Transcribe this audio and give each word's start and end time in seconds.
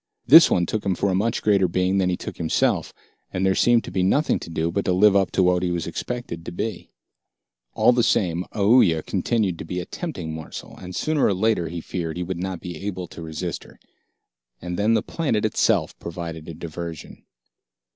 This 0.25 0.49
one 0.49 0.65
took 0.65 0.83
him 0.83 0.95
for 0.95 1.11
a 1.11 1.13
much 1.15 1.43
greater 1.43 1.67
being 1.67 1.99
than 1.99 2.09
he 2.09 2.17
took 2.17 2.37
himself, 2.37 2.91
and 3.31 3.45
there 3.45 3.53
seemed 3.53 3.83
to 3.83 3.91
be 3.91 4.01
nothing 4.01 4.39
to 4.39 4.49
do 4.49 4.71
but 4.71 4.83
to 4.85 4.93
live 4.93 5.15
up 5.15 5.29
to 5.33 5.43
what 5.43 5.61
he 5.61 5.69
was 5.69 5.85
expected 5.85 6.43
to 6.43 6.51
be. 6.51 6.89
All 7.75 7.91
the 7.91 8.01
same, 8.01 8.43
Aoooya 8.51 9.03
continued 9.05 9.59
to 9.59 9.63
be 9.63 9.79
a 9.79 9.85
tempting 9.85 10.33
morsel, 10.33 10.75
and 10.75 10.95
sooner 10.95 11.23
or 11.25 11.35
later, 11.35 11.67
he 11.69 11.81
feared, 11.81 12.17
he 12.17 12.23
would 12.23 12.39
not 12.41 12.61
be 12.61 12.77
able 12.83 13.05
to 13.09 13.21
resist 13.21 13.63
her. 13.63 13.79
And 14.59 14.75
then 14.75 14.95
the 14.95 15.03
planet 15.03 15.45
itself 15.45 15.95
provided 15.99 16.49
a 16.49 16.55
diversion. 16.55 17.23